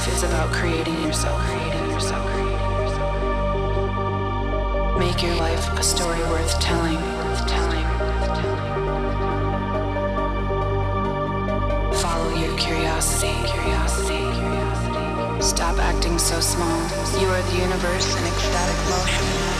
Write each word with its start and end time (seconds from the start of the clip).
Life 0.00 0.16
is 0.16 0.22
about 0.22 0.50
creating 0.50 1.02
yourself. 1.02 1.38
creating 1.42 1.90
yourself, 1.90 2.26
creating 2.32 2.70
yourself. 2.80 3.12
Make 4.98 5.22
your 5.22 5.34
life 5.34 5.78
a 5.78 5.82
story 5.82 6.18
worth 6.20 6.58
telling. 6.58 6.94
worth 6.94 7.46
telling 7.46 7.84
Follow 12.00 12.34
your 12.34 12.56
curiosity, 12.56 13.34
curiosity. 13.46 14.24
Curiosity. 14.40 15.42
Stop 15.42 15.76
acting 15.76 16.18
so 16.18 16.40
small. 16.40 16.80
You 17.20 17.28
are 17.28 17.42
the 17.42 17.56
universe 17.58 18.16
in 18.16 18.24
ecstatic 18.24 18.78
motion. 18.88 19.59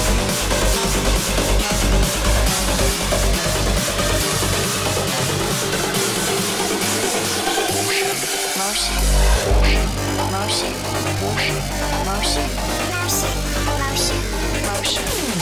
Mercy, 8.61 8.93
mercy, 10.31 10.69
mercy, 11.25 11.61
mercy, 12.05 12.45
mercy, 12.93 13.27
mercy, 13.79 14.15
mercy. 14.67 15.40